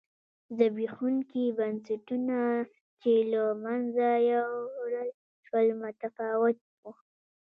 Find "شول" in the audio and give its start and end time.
5.45-5.67